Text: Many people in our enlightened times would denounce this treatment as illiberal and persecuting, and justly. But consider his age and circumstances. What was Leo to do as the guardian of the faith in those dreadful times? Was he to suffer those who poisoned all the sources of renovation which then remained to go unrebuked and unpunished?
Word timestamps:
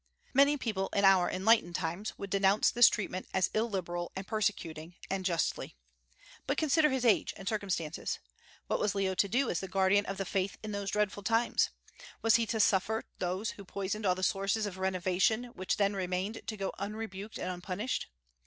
Many 0.33 0.57
people 0.57 0.89
in 0.95 1.05
our 1.05 1.29
enlightened 1.29 1.75
times 1.75 2.17
would 2.17 2.31
denounce 2.31 2.71
this 2.71 2.89
treatment 2.89 3.27
as 3.35 3.51
illiberal 3.53 4.11
and 4.15 4.25
persecuting, 4.25 4.95
and 5.11 5.23
justly. 5.23 5.75
But 6.47 6.57
consider 6.57 6.89
his 6.89 7.05
age 7.05 7.35
and 7.37 7.47
circumstances. 7.47 8.17
What 8.65 8.79
was 8.79 8.95
Leo 8.95 9.13
to 9.13 9.27
do 9.27 9.51
as 9.51 9.59
the 9.59 9.67
guardian 9.67 10.07
of 10.07 10.17
the 10.17 10.25
faith 10.25 10.57
in 10.63 10.71
those 10.71 10.89
dreadful 10.89 11.21
times? 11.21 11.69
Was 12.23 12.37
he 12.37 12.47
to 12.47 12.59
suffer 12.59 13.03
those 13.19 13.51
who 13.51 13.63
poisoned 13.63 14.07
all 14.07 14.15
the 14.15 14.23
sources 14.23 14.65
of 14.65 14.79
renovation 14.79 15.43
which 15.53 15.77
then 15.77 15.93
remained 15.95 16.41
to 16.47 16.57
go 16.57 16.73
unrebuked 16.79 17.37
and 17.37 17.51
unpunished? 17.51 18.07